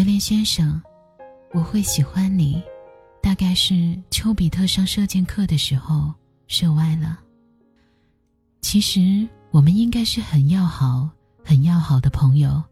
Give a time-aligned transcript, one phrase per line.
[0.00, 0.80] 榴莲先生，
[1.52, 2.62] 我会喜欢你，
[3.22, 6.10] 大概是丘比特上射箭课的时候
[6.46, 7.20] 射歪了。
[8.62, 11.06] 其实我们应该是很要好、
[11.44, 12.62] 很要好的朋友，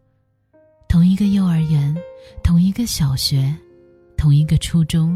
[0.87, 1.95] 同一个幼儿园，
[2.43, 3.55] 同一个小学，
[4.17, 5.15] 同一个初中，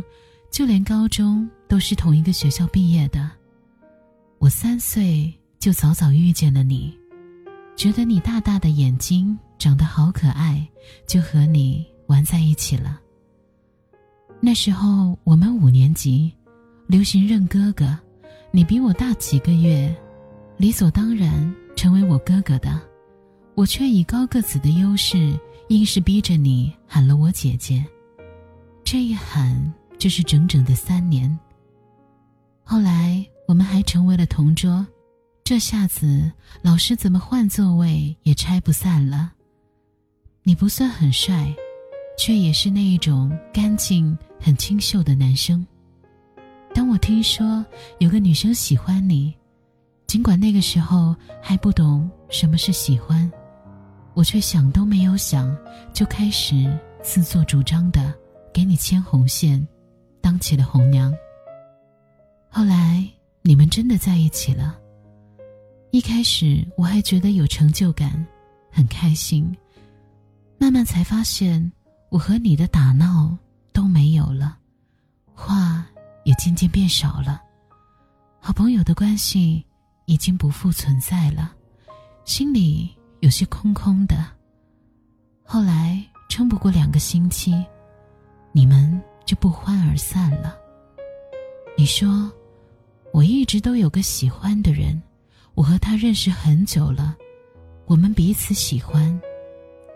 [0.51, 3.27] 就连高中都是同一个学校毕业的。
[4.37, 6.95] 我三岁就早早遇见了你，
[7.75, 10.63] 觉得你大大的眼睛长得好可爱，
[11.07, 13.01] 就和你玩在一起了。
[14.39, 16.31] 那时候我们五年级，
[16.85, 17.97] 流行认哥哥，
[18.51, 19.93] 你比我大几个月，
[20.57, 22.79] 理所当然成为我哥哥的，
[23.55, 25.37] 我却以高个子的优势，
[25.69, 27.83] 硬是逼着你喊了我姐姐。
[28.83, 31.35] 这一喊就是整整的三年。
[32.63, 33.25] 后来。
[33.45, 34.87] 我们还成为了同桌，
[35.43, 39.33] 这下子老师怎么换座位也拆不散了。
[40.43, 41.53] 你不算很帅，
[42.17, 45.65] 却也是那一种干净、很清秀的男生。
[46.73, 47.65] 当我听说
[47.99, 49.33] 有个女生喜欢你，
[50.07, 53.31] 尽管那个时候还不懂什么是喜欢，
[54.13, 55.55] 我却想都没有想，
[55.93, 58.13] 就开始自作主张的
[58.53, 59.67] 给你牵红线，
[60.21, 61.13] 当起了红娘。
[62.49, 63.07] 后来。
[63.45, 64.79] 你们真的在一起了。
[65.91, 68.25] 一开始我还觉得有成就感，
[68.71, 69.53] 很开心。
[70.57, 71.69] 慢慢才发现，
[72.13, 73.35] 我和你的打闹
[73.71, 74.55] 都没有了，
[75.33, 75.83] 话
[76.25, 77.41] 也渐渐变少了，
[78.39, 79.65] 好朋友的关系
[80.05, 81.51] 已经不复存在了，
[82.23, 84.23] 心里有些空空的。
[85.43, 87.65] 后来撑不过两个星期，
[88.51, 90.55] 你们就不欢而散了。
[91.75, 92.31] 你说。
[93.11, 94.99] 我一直都有个喜欢的人，
[95.53, 97.15] 我和他认识很久了，
[97.85, 99.21] 我们彼此喜欢，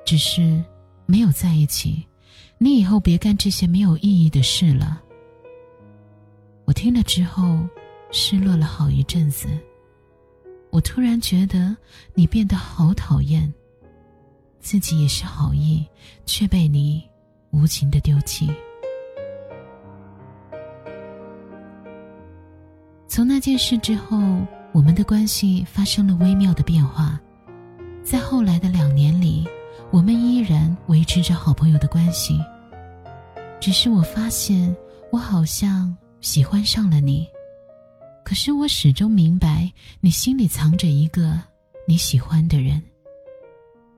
[0.05, 0.63] 只是
[1.07, 2.06] 没有在一起。
[2.59, 5.01] 你以后别干这些没有意义的事了。
[6.65, 7.59] 我听了之后，
[8.11, 9.47] 失落了好一阵子。
[10.69, 11.75] 我突然觉得
[12.13, 13.51] 你变得好讨厌，
[14.59, 15.85] 自己也是好意，
[16.25, 17.01] 却被你
[17.51, 18.49] 无情的丢弃。
[23.07, 24.17] 从那件事之后，
[24.73, 27.19] 我们的关系发生了微妙的变化。
[28.03, 29.47] 在后来的两年里，
[29.91, 32.39] 我们依然维持着好朋友的关系。
[33.59, 34.75] 只是我发现，
[35.11, 37.27] 我好像喜欢上了你。
[38.23, 39.71] 可是我始终明白，
[40.01, 41.39] 你心里藏着一个
[41.87, 42.81] 你喜欢的人。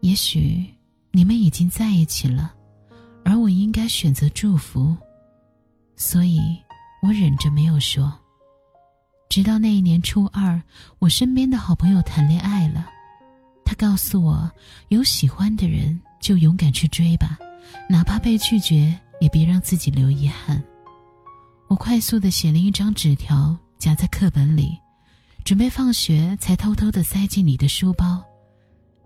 [0.02, 0.64] 也许
[1.12, 2.54] 你们已经在一起了，
[3.26, 4.96] 而我应该选择祝福，
[5.96, 6.40] 所以
[7.02, 8.14] 我忍着没有说。
[9.28, 10.62] 直到那一年初二，
[11.00, 12.88] 我身边的好朋友谈恋爱了，
[13.70, 14.52] 他告诉我，
[14.88, 17.38] 有喜欢的人就勇敢去追吧，
[17.88, 20.64] 哪怕被拒绝，也别让自己留遗憾。
[21.68, 24.76] 我快速的写了一张纸条，夹在课本里，
[25.46, 28.26] 准备放学才偷偷的塞进你的书包。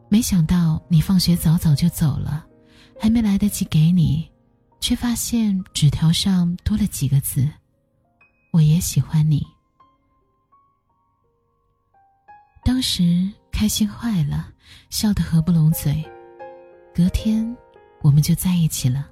[0.08, 2.46] 没想到你放学早早就走了，
[2.98, 4.32] 还没来得及给你，
[4.80, 7.46] 却发现纸条上多了几个字
[8.54, 9.46] ：“我也喜欢你。”
[12.64, 14.53] 当时开心坏了，
[14.90, 16.04] 笑得合不拢嘴。
[16.94, 17.56] 隔天，
[18.02, 19.08] 我们就在一起了。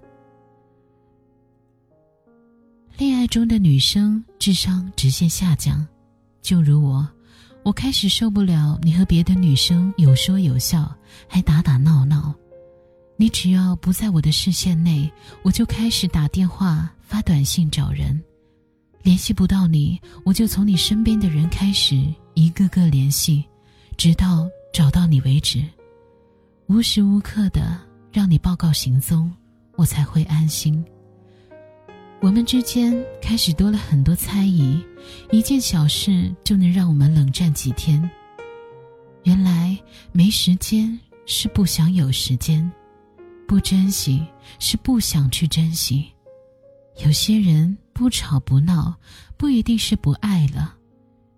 [2.97, 5.87] 恋爱中的女生智商直线下降，
[6.41, 7.07] 就如我，
[7.63, 10.95] 我开始受不了你和别的女生有说有笑，
[11.27, 12.33] 还打打闹闹。
[13.17, 15.11] 你只要不在我的视线内，
[15.43, 18.21] 我就开始打电话、发短信找人。
[19.03, 22.03] 联系不到你，我就从你身边的人开始。
[22.33, 23.43] 一个个联系，
[23.97, 25.63] 直到找到你为止，
[26.67, 27.79] 无时无刻的
[28.11, 29.31] 让你报告行踪，
[29.75, 30.83] 我才会安心。
[32.21, 34.81] 我们之间开始多了很多猜疑，
[35.31, 38.09] 一件小事就能让我们冷战几天。
[39.23, 39.77] 原来
[40.11, 42.71] 没时间是不想有时间，
[43.47, 44.25] 不珍惜
[44.59, 46.11] 是不想去珍惜。
[47.03, 48.95] 有些人不吵不闹，
[49.35, 50.75] 不一定是不爱了。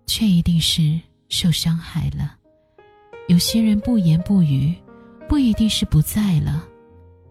[0.06, 1.00] 却一定是
[1.30, 2.36] 受伤害了。
[3.26, 4.74] 有些人不言不语，
[5.28, 6.66] 不一定是不在了，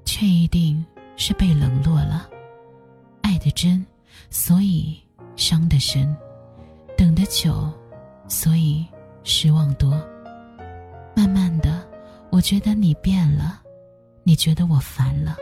[0.06, 0.84] 却一定
[1.18, 2.30] 是被冷落了。
[3.22, 3.86] 爱的真，
[4.30, 4.98] 所以
[5.36, 6.14] 伤的深；
[6.98, 7.72] 等的久，
[8.28, 8.86] 所以
[9.24, 9.92] 失望多。
[11.16, 11.88] 慢慢的，
[12.32, 13.62] 我觉得你变了，
[14.24, 15.38] 你觉得我烦了。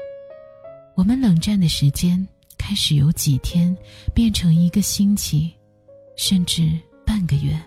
[0.96, 2.28] 我们冷战的时间
[2.58, 3.76] 开始由几天
[4.14, 5.52] 变成一个星期，
[6.16, 6.78] 甚至。
[7.04, 7.60] 半个月。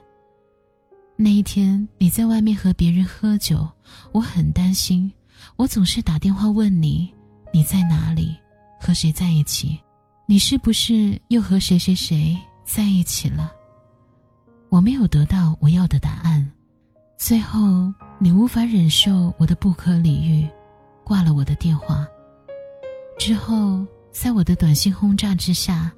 [1.17, 3.69] 那一天你在外面和别人喝酒，
[4.13, 5.11] 我很担心。
[5.57, 7.13] 我总是打电话问你，
[7.53, 8.37] 你在哪里，
[8.81, 9.79] 和谁在一起？
[10.27, 13.53] 你是不是又和谁谁谁在一起了？
[14.71, 16.51] 我没有得到我要的答案，
[17.17, 20.49] 最后你无法忍受我的不可理喻，
[21.05, 22.05] 挂了我的电话。
[23.19, 25.93] 之后，在我的短信轰炸之下，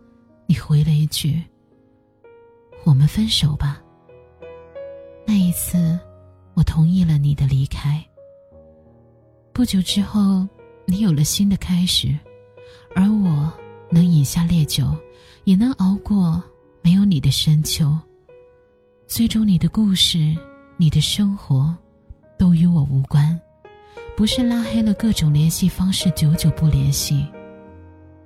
[0.46, 1.42] 你回了一句
[2.84, 3.80] ：“我们分手吧。”
[5.26, 5.99] 那一次，
[6.55, 8.02] 我同意了你的离开。
[9.52, 10.46] 不久之后，
[10.87, 12.17] 你有了新的开始，
[12.94, 13.52] 而我
[13.90, 14.94] 能饮下烈酒，
[15.44, 16.43] 也能熬过
[16.81, 17.93] 没有你的深秋。
[19.06, 20.34] 最终，你的故事，
[20.76, 21.75] 你的生活，
[22.38, 23.38] 都与我无关。
[24.17, 27.26] 不是拉黑了各种联系方式，久久不联系，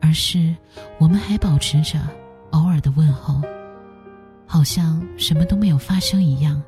[0.00, 0.54] 而是
[0.98, 1.98] 我们还保持着
[2.50, 3.40] 偶尔的问候，
[4.46, 6.62] 好像什么都没有发生一样。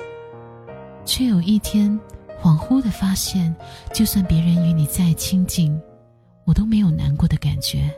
[1.04, 1.98] 却有一天，
[2.40, 3.54] 恍惚的发现，
[3.92, 5.78] 就算别人与你再亲近，
[6.44, 7.90] 我都没有难过的感觉，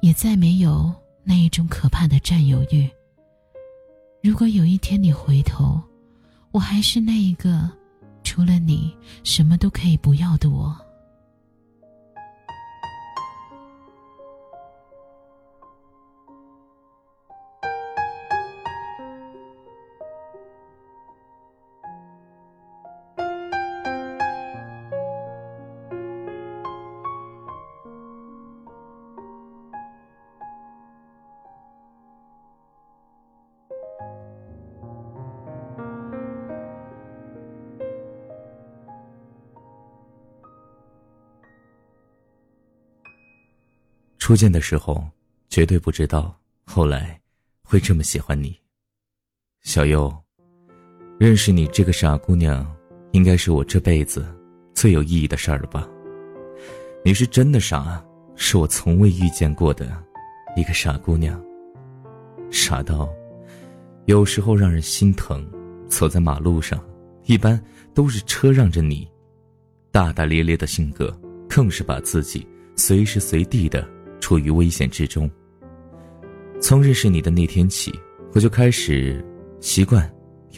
[0.00, 0.92] 也再没有
[1.24, 2.88] 那一种可怕的占有欲。
[4.22, 5.80] 如果有一天你回头，
[6.50, 7.70] 我还是那一个，
[8.22, 8.94] 除了你
[9.24, 10.76] 什么都可以不要的我。
[44.28, 45.02] 初见的时候，
[45.48, 47.18] 绝对不知道后来
[47.62, 48.54] 会这么喜欢你。
[49.62, 50.14] 小优，
[51.18, 52.70] 认识你这个傻姑娘，
[53.12, 54.26] 应该是我这辈子
[54.74, 55.88] 最有意义的事儿了吧？
[57.02, 58.04] 你是真的傻，
[58.36, 60.04] 是我从未遇见过的
[60.56, 61.42] 一个傻姑娘。
[62.50, 63.08] 傻到
[64.04, 65.50] 有时候让人心疼。
[65.88, 66.86] 走在马路上，
[67.24, 67.58] 一般
[67.94, 69.08] 都是车让着你。
[69.90, 72.46] 大大咧咧的性格，更是把自己
[72.76, 73.88] 随时随地的。
[74.28, 75.26] 处于危险之中。
[76.60, 77.90] 从认识你的那天起，
[78.34, 79.24] 我就开始
[79.58, 80.06] 习惯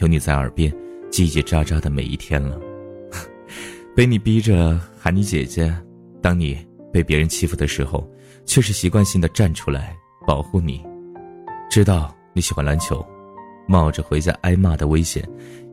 [0.01, 0.69] 有你在耳边
[1.09, 2.59] 叽叽喳喳的每一天了。
[3.95, 5.73] 被你逼着喊你姐姐，
[6.21, 6.59] 当你
[6.91, 8.05] 被别人欺负的时候，
[8.45, 9.95] 却是习惯性的站出来
[10.27, 10.83] 保护你。
[11.69, 13.01] 知道你喜欢篮球，
[13.69, 15.25] 冒着回家挨骂的危险，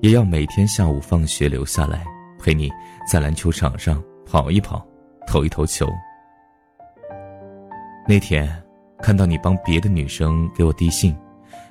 [0.03, 2.07] 也要每天下午放学留下来
[2.39, 2.71] 陪你
[3.11, 4.87] 在篮球场上跑一跑，
[5.27, 5.91] 投一投球。
[8.09, 8.51] 那天，
[9.03, 11.15] 看到你帮别的女生给我递信，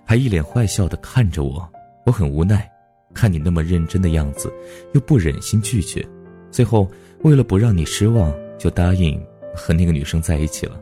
[0.05, 1.67] 还一脸坏笑的看着我，
[2.05, 2.71] 我很无奈。
[3.11, 4.53] 看你那么认真的样子，
[4.93, 6.07] 又不忍心拒绝，
[6.51, 6.87] 最后
[7.23, 9.19] 为了不让你失望，就答应
[9.55, 10.79] 和那个女生在一起了。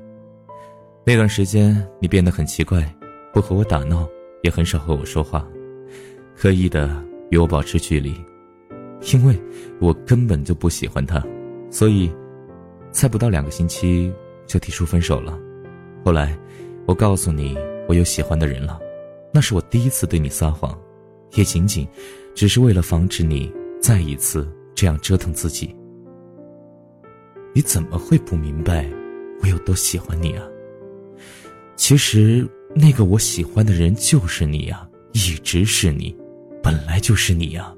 [1.06, 2.94] 那段时间，你变得很奇怪，
[3.32, 4.06] 不和我打闹，
[4.44, 5.48] 也很少和我说话，
[6.36, 8.14] 刻意的与我保持距离，
[9.14, 9.40] 因为
[9.80, 11.26] 我根本就不喜欢他，
[11.72, 12.14] 所以，
[12.92, 14.14] 才不到两个星期
[14.46, 15.40] 就提出分手了。
[16.06, 16.38] 后来，
[16.86, 17.58] 我告诉你
[17.90, 18.80] 我有喜欢的人了，
[19.34, 20.80] 那是我第一次对你撒谎，
[21.34, 21.88] 也仅仅
[22.36, 25.76] 只是为了防止你再一次这样折腾自己。
[27.56, 28.88] 你怎么会不明白
[29.42, 30.46] 我有多喜欢你啊？
[31.76, 36.16] 其实那个我喜欢的人就是你啊，一直是你，
[36.62, 37.76] 本来就是你啊。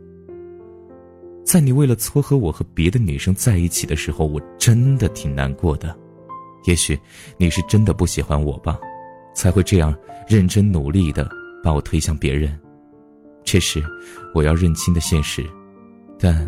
[1.46, 5.98] 在你为了撮合我和别的女生在一起的时候，我真的挺难过的。
[6.68, 7.00] 也许
[7.38, 8.78] 你是真的不喜欢我吧，
[9.34, 9.96] 才会这样
[10.28, 11.28] 认真努力的
[11.64, 12.60] 把我推向别人。
[13.46, 13.82] 这是
[14.36, 15.50] 我要认清的现实，
[16.20, 16.46] 但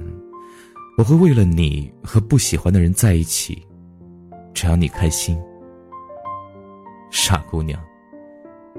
[0.97, 3.65] 我会为了你和不喜欢的人在一起，
[4.53, 5.39] 只要你开心。
[7.09, 7.81] 傻姑娘，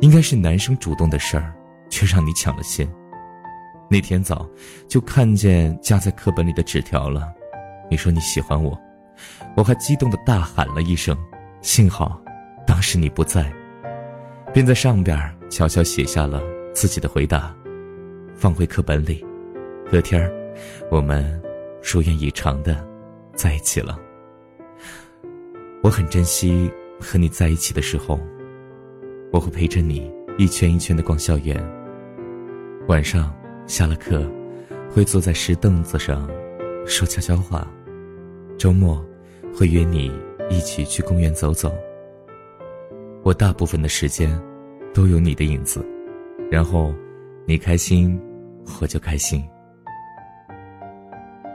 [0.03, 1.55] 应该是男生主动的事儿，
[1.89, 2.87] 却让你抢了先。
[3.89, 4.47] 那天早
[4.87, 7.33] 就看见夹在课本里的纸条了，
[7.91, 8.79] 你说你喜欢我，
[9.57, 11.17] 我还激动的大喊了一声。
[11.63, 12.19] 幸好，
[12.67, 13.53] 当时你不在，
[14.53, 15.19] 便在上边
[15.51, 17.55] 悄悄写下了自己的回答，
[18.35, 19.25] 放回课本里。
[19.91, 20.31] 隔天，
[20.91, 21.41] 我们
[21.83, 22.83] 如愿以偿的
[23.35, 24.01] 在一起了。
[25.83, 28.19] 我很珍惜和你在一起的时候，
[29.31, 31.63] 我会陪着你一圈一圈的逛校园。
[32.89, 33.35] 晚上
[33.67, 34.27] 下了课，
[34.91, 36.27] 会坐在石凳子上
[36.87, 37.69] 说悄悄话。
[38.57, 39.05] 周末，
[39.55, 40.11] 会约你。
[40.51, 41.73] 一起去公园走走。
[43.23, 44.31] 我大部分的时间
[44.93, 45.83] 都有你的影子，
[46.51, 46.93] 然后
[47.47, 48.21] 你开心，
[48.81, 49.43] 我就开心。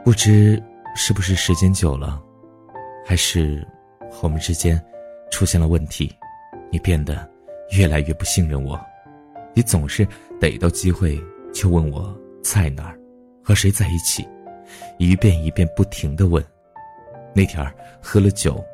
[0.04, 0.60] 不知
[0.94, 2.22] 是不是时间久了，
[3.04, 3.66] 还是
[4.22, 4.82] 我们之间
[5.30, 6.10] 出现了问题，
[6.70, 7.28] 你变得
[7.76, 8.80] 越来越不信任我，
[9.52, 10.06] 你总是
[10.40, 11.20] 逮到机会
[11.52, 12.98] 就问我在哪儿，
[13.42, 14.26] 和谁在一起，
[14.98, 16.42] 一遍一遍不停的问。
[17.34, 18.64] 那天儿喝了酒，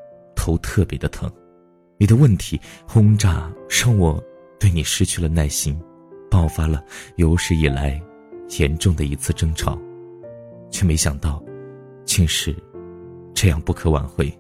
[0.42, 1.30] 头特别的疼，
[1.99, 4.20] 你的问题轰炸让我
[4.58, 5.80] 对你失去了耐心，
[6.28, 6.84] 爆发了
[7.14, 8.02] 有史以来
[8.58, 9.80] 严重的一次争吵，
[10.68, 11.40] 却没想到，
[12.04, 12.52] 竟是
[13.32, 14.37] 这样不可挽回。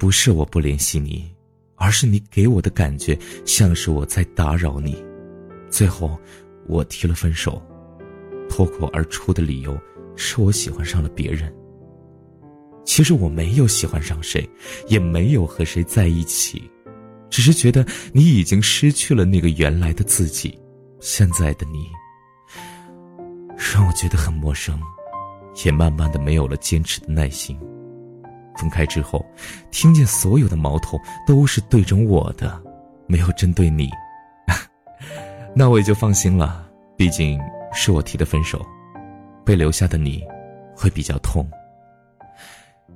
[0.00, 1.32] 不是我不联系你，
[1.76, 5.00] 而是你给我的感觉像是我在打扰你。
[5.70, 6.18] 最后，
[6.66, 7.62] 我提了分手，
[8.48, 9.78] 脱口而出的理由
[10.16, 11.54] 是我喜欢上了别人。
[12.88, 14.48] 其实我没有喜欢上谁，
[14.86, 16.68] 也没有和谁在一起，
[17.28, 20.58] 只是觉得你已经失去了那个原来的自己，
[20.98, 21.86] 现在的你
[23.56, 24.80] 让我觉得很陌生，
[25.66, 27.60] 也慢慢的没有了坚持的耐心。
[28.56, 29.22] 分开之后，
[29.70, 32.58] 听见所有的矛头都是对准我的，
[33.06, 33.90] 没有针对你，
[35.54, 36.66] 那我也就放心了。
[36.96, 37.38] 毕竟
[37.70, 38.64] 是我提的分手，
[39.44, 40.24] 被留下的你，
[40.74, 41.46] 会比较痛。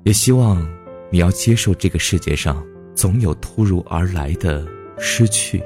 [0.04, 0.66] 也希望
[1.10, 4.66] 你要接受这个世界上总有突如而来的
[4.98, 5.62] 失去，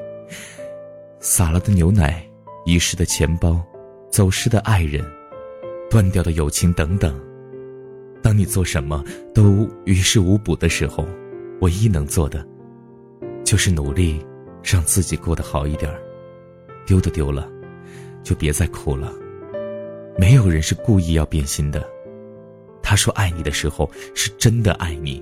[1.21, 2.23] 洒了的牛奶，
[2.65, 3.65] 遗失的钱包，
[4.11, 5.05] 走失的爱人，
[5.91, 7.19] 断掉的友情等等。
[8.23, 9.03] 当你做什么
[9.35, 11.07] 都于事无补的时候，
[11.61, 12.47] 唯一能做的，
[13.45, 14.25] 就是努力
[14.63, 15.91] 让自己过得好一点。
[16.85, 17.49] 丢的丢了，
[18.23, 19.13] 就别再哭了。
[20.19, 21.96] 没有人是故意要变心的。
[22.89, 25.21] 他说爱你的时候是真的爱你，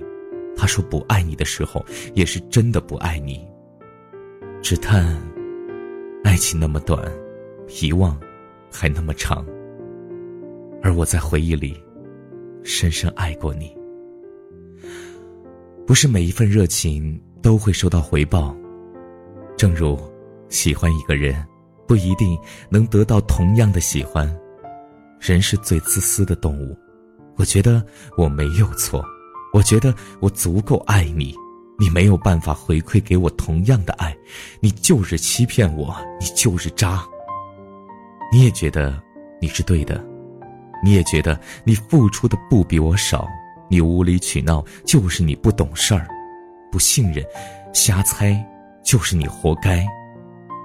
[0.55, 3.43] 他说不爱你的时候也是真的不爱你。
[4.61, 5.19] 只叹，
[6.23, 7.11] 爱情那么短，
[7.81, 8.15] 遗忘
[8.71, 9.43] 还那么长。
[10.83, 11.75] 而我在回忆里，
[12.63, 13.75] 深深爱过你。
[15.87, 18.55] 不是每一份热情都会收到回报，
[19.57, 19.99] 正如
[20.49, 21.43] 喜欢一个人，
[21.87, 22.37] 不一定
[22.69, 24.31] 能得到同样的喜欢。
[25.19, 26.77] 人是最自私的动物。
[27.37, 27.85] 我觉得
[28.17, 29.03] 我没有错，
[29.53, 31.35] 我觉得我足够爱你，
[31.77, 34.15] 你没有办法回馈给我同样的爱，
[34.59, 37.03] 你就是欺骗我，你就是渣。
[38.31, 39.01] 你也觉得
[39.41, 40.03] 你是对的，
[40.83, 43.27] 你也觉得你付出的不比我少，
[43.69, 46.07] 你无理取闹就是你不懂事儿，
[46.71, 47.23] 不信任，
[47.73, 48.43] 瞎猜
[48.83, 49.85] 就是你活该。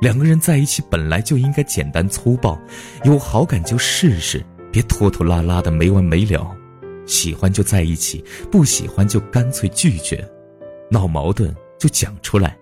[0.01, 2.59] 两个人在一起本来就应该简单粗暴，
[3.05, 6.57] 有好感就试试，别拖拖拉拉的没完没了。
[7.11, 10.25] 喜欢就在一起，不喜欢就干脆拒绝，
[10.89, 12.57] 闹矛盾就讲出来，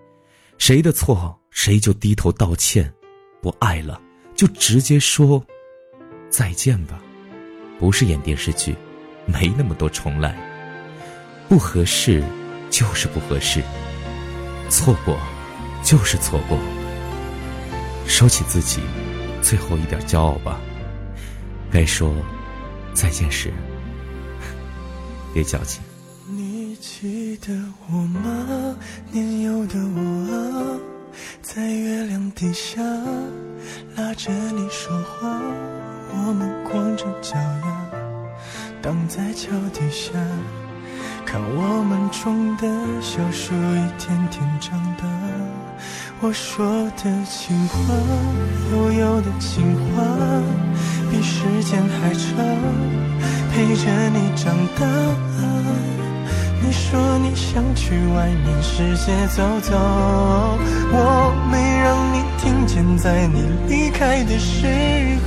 [0.57, 2.91] 谁的错谁就低头道歉，
[3.43, 4.01] 不爱了
[4.35, 5.45] 就直接说
[6.31, 6.99] 再见吧，
[7.79, 8.75] 不是演电视剧，
[9.27, 10.35] 没那么多重来，
[11.47, 12.23] 不合适
[12.71, 13.61] 就是不合适，
[14.67, 15.15] 错过
[15.83, 16.57] 就是错过，
[18.07, 18.81] 收起自己
[19.43, 20.59] 最后一点骄傲吧，
[21.69, 22.11] 该说
[22.95, 23.53] 再见时。
[25.33, 25.81] 别矫情。
[26.27, 27.53] 你记得
[27.87, 28.75] 我吗？
[29.11, 29.99] 年幼的我
[30.31, 30.79] 啊，
[31.41, 32.81] 在月亮底下
[33.95, 35.41] 拉着你说话，
[36.11, 37.89] 我们光着脚丫
[38.81, 40.13] 挡在桥底下，
[41.25, 42.67] 看我们种的
[43.01, 45.03] 小树一天天长大。
[46.21, 46.67] 我说
[46.97, 47.77] 的情话，
[48.71, 50.03] 悠悠的情话，
[51.09, 52.29] 比时间还长。
[53.59, 54.85] 陪着你长大，
[56.63, 59.75] 你说你想去外面世界走走，
[60.93, 64.65] 我没让你听见，在你离开的时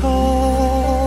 [0.01, 1.02] 候，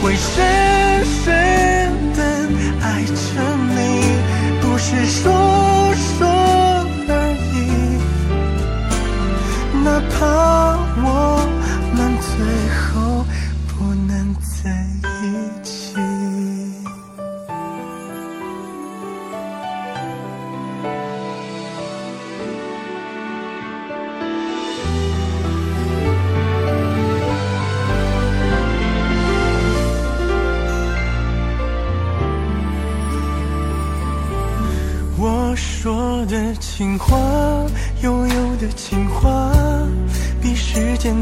[0.00, 1.26] 会深深
[2.14, 2.20] 的
[2.80, 3.12] 爱着
[3.74, 3.78] 你，
[4.60, 5.24] 不是说
[5.96, 6.26] 说
[7.08, 7.12] 而
[7.52, 7.56] 已，
[9.82, 10.16] 哪怕
[11.02, 11.06] 我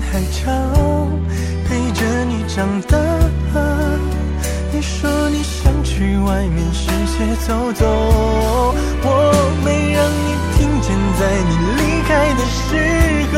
[0.01, 0.45] 海长。
[1.67, 2.97] 陪着你长大。
[4.73, 7.85] 你说你想去外面世界走走，
[9.03, 9.09] 我
[9.65, 10.87] 没让你听见，
[11.19, 12.61] 在你离开的时
[13.33, 13.37] 候。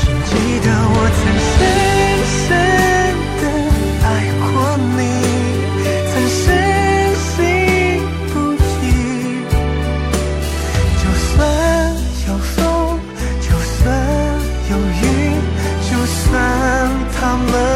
[0.00, 1.20] 只记得我曾
[17.32, 17.71] I'm learning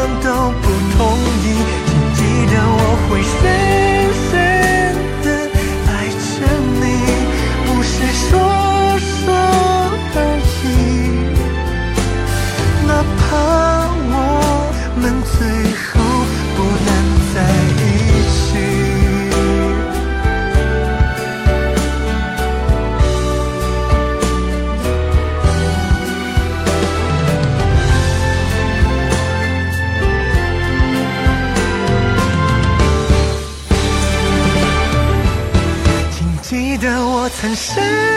[37.39, 38.16] 深深